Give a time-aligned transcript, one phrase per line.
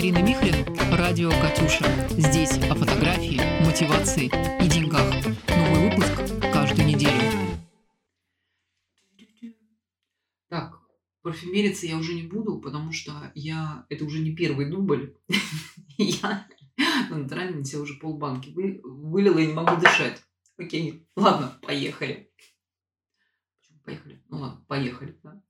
[0.00, 0.64] Карина Михлин,
[0.96, 1.84] радио «Катюша».
[2.08, 4.30] Здесь о фотографии, мотивации
[4.64, 5.12] и деньгах.
[5.46, 6.10] Новый выпуск
[6.50, 7.20] каждую неделю.
[10.48, 10.80] Так,
[11.20, 13.84] парфюмериться я уже не буду, потому что я...
[13.90, 15.18] Это уже не первый дубль.
[15.98, 16.48] Я
[17.10, 18.80] натурально себе уже полбанки вы...
[18.82, 20.22] вылила и не могу дышать.
[20.56, 22.32] Окей, ладно, поехали.
[23.84, 24.22] Поехали?
[24.30, 25.20] Ну ладно, поехали.
[25.22, 25.42] Да?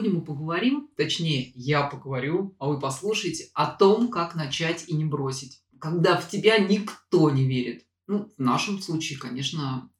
[0.00, 5.04] Сегодня мы поговорим, точнее, я поговорю, а вы послушайте, о том, как начать и не
[5.04, 5.60] бросить.
[5.78, 7.84] Когда в тебя никто не верит.
[8.06, 9.90] Ну, в нашем случае, конечно,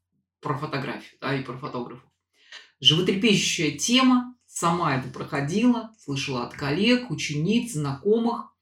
[0.41, 2.09] про фотографию, да, и про фотографов.
[2.81, 8.55] Животрепещущая тема, сама это проходила, слышала от коллег, учениц, знакомых.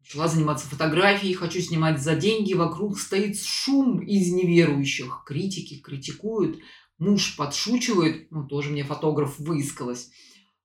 [0.00, 5.24] Начала заниматься фотографией, хочу снимать за деньги, вокруг стоит шум из неверующих.
[5.26, 6.58] Критики критикуют,
[6.96, 10.10] муж подшучивает, ну, тоже мне фотограф выискалась.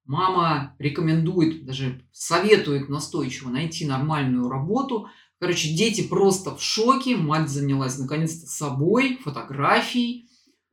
[0.05, 5.07] Мама рекомендует, даже советует настойчиво найти нормальную работу.
[5.39, 7.15] Короче, дети просто в шоке.
[7.15, 10.29] Мать занялась наконец-то собой, фотографией.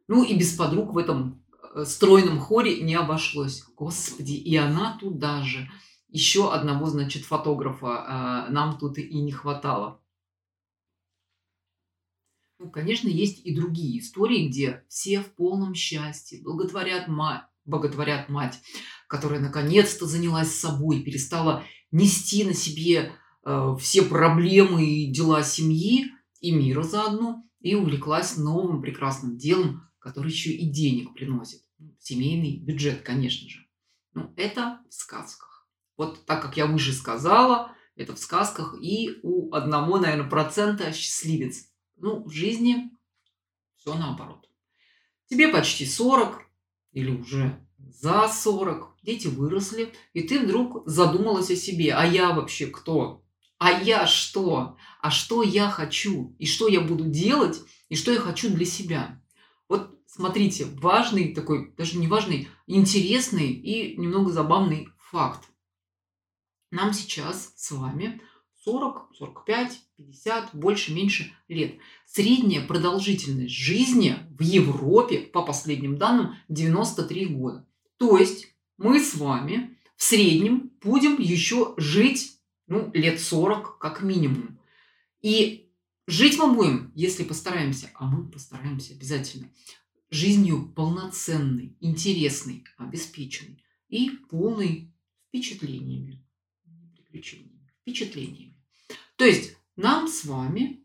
[0.09, 3.63] Ну и без подруг в этом э, стройном хоре не обошлось.
[3.77, 5.71] Господи, и она туда же.
[6.09, 10.01] Еще одного, значит, фотографа э, нам тут и не хватало.
[12.59, 18.59] Ну, конечно, есть и другие истории, где все в полном счастье, благотворят мать, боготворят мать,
[19.07, 23.13] которая наконец-то занялась собой, перестала нести на себе
[23.45, 26.07] э, все проблемы и дела семьи
[26.41, 31.63] и мира заодно, и увлеклась новым прекрасным делом, который еще и денег приносит.
[31.79, 33.61] Ну, семейный бюджет, конечно же.
[34.15, 35.69] Ну, это в сказках.
[35.97, 41.69] Вот так как я выше сказала, это в сказках, и у одного, наверное, процента счастливец.
[41.97, 42.91] Ну, в жизни
[43.77, 44.49] все наоборот.
[45.27, 46.49] Тебе почти 40,
[46.93, 51.95] или уже за 40, дети выросли, и ты вдруг задумалась о себе.
[51.95, 53.25] А я вообще кто?
[53.59, 54.77] А я что?
[55.01, 56.35] А что я хочу?
[56.39, 57.61] И что я буду делать?
[57.89, 59.23] И что я хочу для себя?
[59.69, 65.49] Вот смотрите, важный такой, даже не важный, интересный и немного забавный факт.
[66.71, 68.21] Нам сейчас с вами
[68.65, 71.79] 40, 45, 50, больше, меньше лет.
[72.07, 77.68] Средняя продолжительность жизни в Европе, по последним данным, 93 года.
[77.99, 84.59] То есть мы с вами в среднем будем еще жить ну, лет 40 как минимум.
[85.21, 85.71] И
[86.07, 89.51] жить мы будем, если постараемся, а мы постараемся обязательно,
[90.11, 94.93] жизнью полноценной, интересной, обеспеченной и полной
[95.29, 96.25] впечатлениями,
[96.95, 98.57] приключениями, впечатлениями.
[99.17, 100.85] То есть нам с вами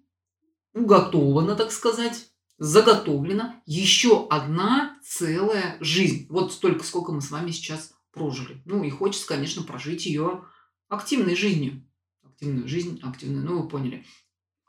[0.74, 2.33] уготовано, так сказать,
[2.64, 6.28] заготовлена еще одна целая жизнь.
[6.30, 8.62] Вот столько, сколько мы с вами сейчас прожили.
[8.64, 10.46] Ну и хочется, конечно, прожить ее
[10.88, 11.86] активной жизнью.
[12.22, 14.06] Активную жизнь, активную, ну вы поняли.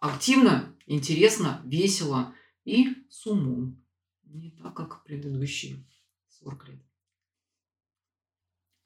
[0.00, 2.34] Активно, интересно, весело
[2.65, 3.81] и с умом.
[4.25, 5.87] Не так, как предыдущие
[6.41, 6.82] 40 лет.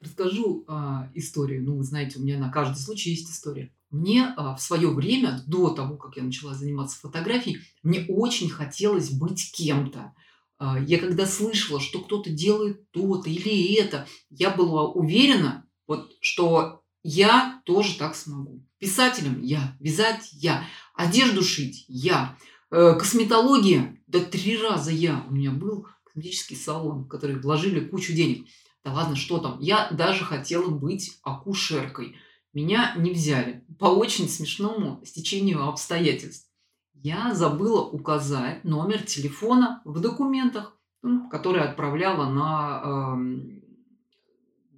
[0.01, 1.63] Расскажу а, историю.
[1.63, 3.73] Ну, вы знаете, у меня на каждый случай есть история.
[3.91, 9.09] Мне а, в свое время, до того, как я начала заниматься фотографией, мне очень хотелось
[9.09, 10.13] быть кем-то.
[10.59, 16.83] А, я когда слышала, что кто-то делает то-то или это, я была уверена, вот, что
[17.01, 18.63] я тоже так смогу.
[18.77, 22.37] Писателем я, вязать я, одежду шить я,
[22.69, 25.25] э, косметология, да три раза я.
[25.27, 28.45] У меня был косметический салон, в который вложили кучу денег.
[28.83, 29.59] Да ладно, что там.
[29.59, 32.15] Я даже хотела быть акушеркой–
[32.53, 36.49] меня не взяли по очень смешному стечению обстоятельств.
[36.93, 43.59] Я забыла указать номер телефона в документах, ну, который отправляла на э,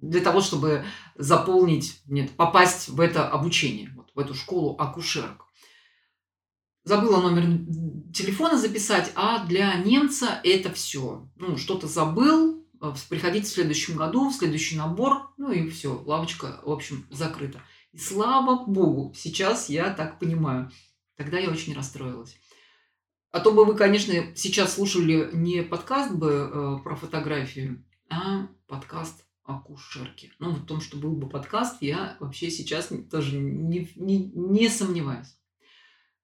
[0.02, 0.84] для того, чтобы
[1.16, 5.46] заполнить, нет, попасть в это обучение, вот, в эту школу акушерок.
[6.84, 11.28] Забыла номер телефона записать, а для немца это все.
[11.36, 16.60] Ну, что-то забыл, Э, приходить в следующем году, в следующий набор, ну и все, лавочка,
[16.64, 17.62] в общем, закрыта.
[17.92, 20.70] И слава богу, сейчас я так понимаю.
[21.16, 22.36] Тогда я очень расстроилась.
[23.30, 29.26] А то бы вы, конечно, сейчас слушали не подкаст бы э, про фотографию, а подкаст
[29.44, 30.32] о кушерке.
[30.38, 35.36] Ну, в том, что был бы подкаст, я вообще сейчас тоже не, не, не сомневаюсь.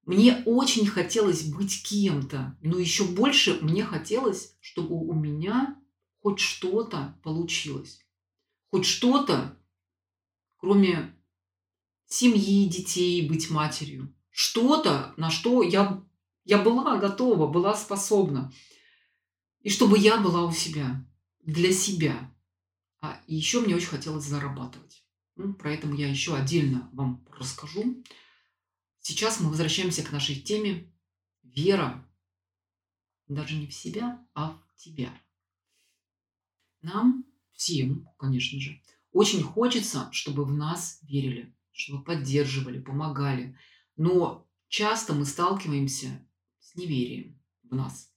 [0.05, 5.79] Мне очень хотелось быть кем-то, но еще больше мне хотелось, чтобы у меня
[6.23, 8.00] хоть что-то получилось.
[8.70, 9.59] Хоть что-то,
[10.56, 11.18] кроме
[12.08, 14.14] семьи, детей, быть матерью.
[14.31, 16.02] Что-то, на что я,
[16.44, 18.52] Я была готова, была способна.
[19.60, 21.05] И чтобы я была у себя,
[21.40, 22.34] для себя.
[23.00, 25.05] А еще мне очень хотелось зарабатывать.
[25.37, 28.02] Ну, про это я еще отдельно вам расскажу.
[29.00, 30.93] Сейчас мы возвращаемся к нашей теме
[31.43, 32.05] вера
[33.28, 35.12] даже не в себя, а в тебя.
[36.81, 38.81] Нам всем, конечно же,
[39.12, 43.56] очень хочется, чтобы в нас верили, чтобы поддерживали, помогали.
[43.96, 46.08] Но часто мы сталкиваемся
[46.58, 48.10] с неверием в нас.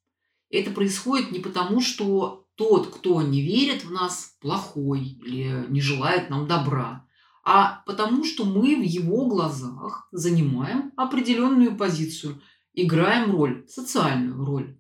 [0.49, 6.29] Это происходит не потому, что тот, кто не верит в нас, плохой или не желает
[6.29, 7.07] нам добра,
[7.43, 12.41] а потому что мы в его глазах занимаем определенную позицию,
[12.73, 14.77] играем роль, социальную роль.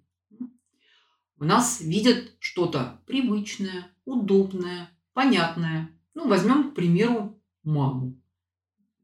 [1.37, 5.89] В нас видят что-то привычное, удобное, понятное.
[6.13, 8.20] Ну, возьмем, к примеру, маму.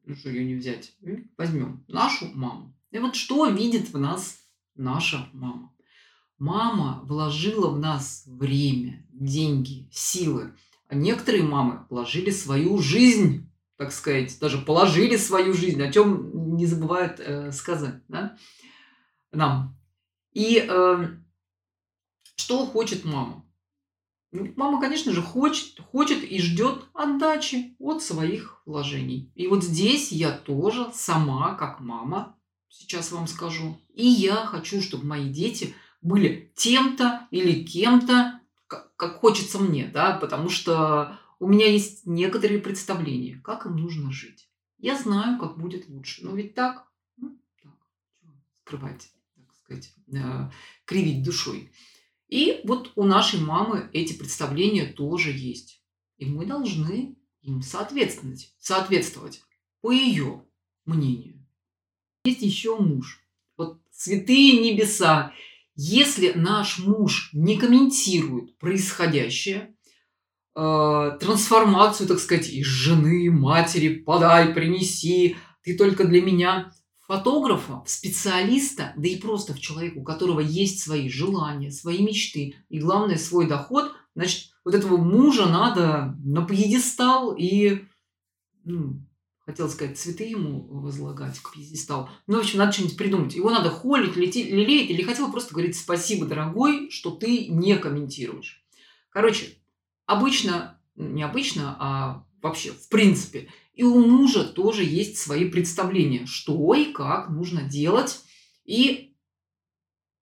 [0.07, 0.93] Ну, что ее не взять?
[1.37, 2.73] Возьмем нашу маму.
[2.91, 4.39] И вот что видит в нас
[4.73, 5.75] наша мама?
[6.37, 10.55] Мама вложила в нас время, деньги, силы.
[10.87, 16.65] А некоторые мамы вложили свою жизнь, так сказать, даже положили свою жизнь, о чем не
[16.65, 18.37] забывают э, сказать да?
[19.33, 19.77] нам.
[20.31, 21.07] И э,
[22.37, 23.45] что хочет мама?
[24.37, 29.31] Ну, мама, конечно же, хочет, хочет и ждет отдачи от своих вложений.
[29.33, 32.37] И вот здесь я тоже сама, как мама,
[32.69, 33.81] сейчас вам скажу.
[33.95, 40.49] И я хочу, чтобы мои дети были тем-то или кем-то, как, хочется мне, да, потому
[40.49, 44.47] что у меня есть некоторые представления, как им нужно жить.
[44.77, 46.23] Я знаю, как будет лучше.
[46.23, 47.73] Но ведь так, ну, так,
[48.61, 50.51] скрывать, так сказать, э,
[50.85, 51.71] кривить душой.
[52.27, 55.81] И вот у нашей мамы эти представления тоже есть.
[56.17, 59.41] И мы должны им соответствовать, соответствовать
[59.81, 60.43] по ее
[60.85, 61.45] мнению.
[62.25, 63.25] Есть еще муж.
[63.55, 65.33] Вот святые небеса.
[65.75, 69.75] Если наш муж не комментирует происходящее,
[70.55, 76.73] э, трансформацию, так сказать, из жены, матери, подай, принеси, ты только для меня,
[77.07, 82.55] фотографа, в специалиста, да и просто в человека, у которого есть свои желания, свои мечты
[82.69, 87.85] и, главное, свой доход, значит, вот этого мужа надо на пьедестал и,
[88.65, 89.01] ну,
[89.45, 92.09] хотел сказать, цветы ему возлагать к пьедестал.
[92.27, 93.35] Ну, в общем, надо что-нибудь придумать.
[93.35, 98.61] Его надо холить, лететь, лелеять, или хотел просто говорить спасибо, дорогой, что ты не комментируешь.
[99.09, 99.57] Короче,
[100.05, 106.73] обычно, не обычно, а вообще, в принципе, и у мужа тоже есть свои представления, что
[106.73, 108.23] и как нужно делать.
[108.65, 109.15] И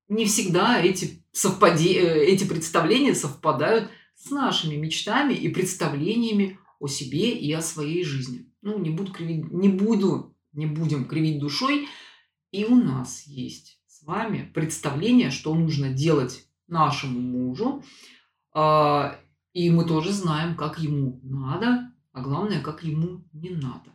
[0.09, 1.93] не всегда эти, совпаде...
[1.93, 8.51] Э, эти представления совпадают с нашими мечтами и представлениями о себе и о своей жизни.
[8.61, 11.87] Ну, не буду кривить, не буду, не будем кривить душой.
[12.51, 17.81] И у нас есть с вами представление, что нужно делать нашему мужу.
[18.53, 19.17] А,
[19.53, 21.84] и мы тоже знаем, как ему надо
[22.15, 23.91] а главное, как ему не надо.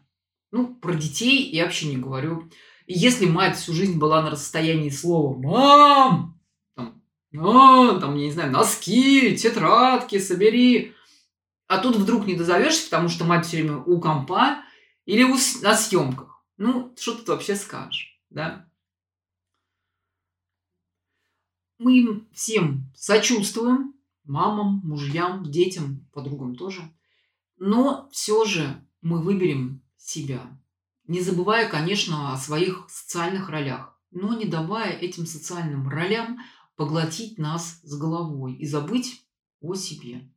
[0.52, 2.50] Ну, про детей я вообще не говорю.
[2.84, 6.38] И если мать всю жизнь была на расстоянии слова «мам»,
[6.74, 7.02] там,
[7.34, 10.92] а, там, я не знаю, носки, тетрадки собери,
[11.66, 14.64] а тут вдруг не дозовешься, потому что мать все время у компа
[15.06, 16.44] или у, на съемках.
[16.58, 18.68] Ну, что ты вообще скажешь, да?
[21.78, 23.94] Мы им всем сочувствуем,
[24.24, 26.82] мамам, мужьям, детям, подругам тоже–
[27.60, 30.58] но все же мы выберем себя,
[31.06, 36.38] не забывая, конечно, о своих социальных ролях, но не давая этим социальным ролям
[36.74, 39.26] поглотить нас с головой и забыть
[39.60, 40.32] о себе.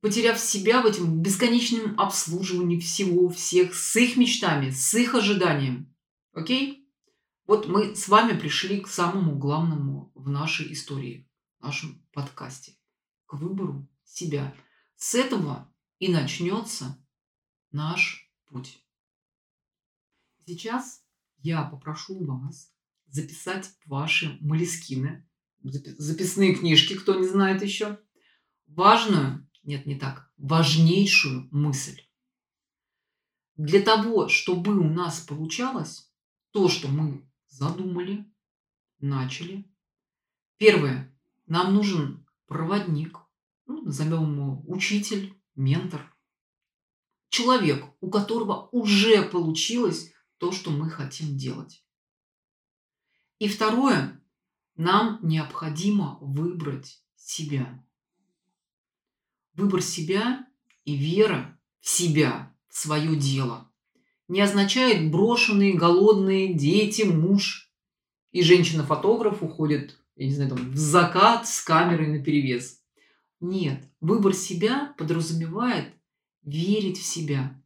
[0.00, 5.94] Потеряв себя в этом бесконечном обслуживании всего, всех, с их мечтами, с их ожиданием.
[6.32, 6.88] Окей?
[7.46, 12.76] Вот мы с вами пришли к самому главному в нашей истории, в нашем подкасте,
[13.26, 14.52] к выбору себя–
[15.02, 15.68] с этого
[15.98, 16.96] и начнется
[17.72, 18.86] наш путь.
[20.46, 21.04] Сейчас
[21.38, 22.72] я попрошу вас
[23.08, 25.28] записать ваши молескины,
[25.64, 27.98] записные книжки, кто не знает еще,
[28.68, 32.00] важную, нет, не так, важнейшую мысль.
[33.56, 36.14] Для того, чтобы у нас получалось
[36.52, 38.32] то, что мы задумали,
[39.00, 39.68] начали,
[40.58, 41.12] первое,
[41.46, 43.18] нам нужен проводник,
[43.72, 46.14] ну, назовем его учитель, ментор.
[47.28, 51.84] Человек, у которого уже получилось то, что мы хотим делать.
[53.38, 54.22] И второе,
[54.76, 57.84] нам необходимо выбрать себя.
[59.54, 60.46] Выбор себя
[60.84, 63.72] и вера в себя, в свое дело,
[64.28, 67.70] не означает брошенные, голодные дети, муж
[68.30, 72.81] И женщина-фотограф уходит, я не знаю, там, в закат с камерой на перевес.
[73.42, 75.92] Нет, выбор себя подразумевает
[76.42, 77.60] верить в себя,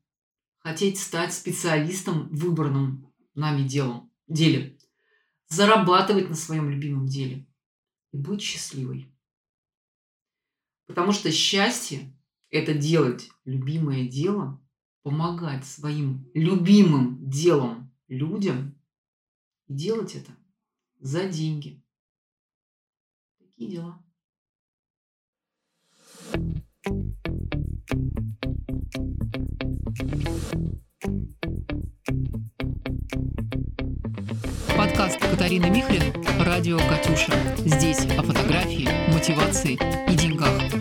[0.57, 4.79] хотеть стать специалистом в выбранном нами делом, деле,
[5.49, 7.47] зарабатывать на своем любимом деле
[8.13, 9.15] и быть счастливой.
[10.87, 12.11] Потому что счастье–
[12.49, 14.59] это делать любимое дело,
[15.03, 18.81] помогать своим любимым делом людям
[19.67, 20.35] и делать это
[21.01, 21.85] за деньги.
[23.39, 24.07] Такие дела.
[35.31, 36.03] Катарины Михлин
[36.45, 37.33] «Радио Катюша».
[37.65, 39.79] Здесь о фотографии, мотивации
[40.11, 40.76] и деньгах.